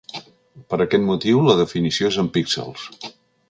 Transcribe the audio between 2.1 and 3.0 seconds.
és en píxels.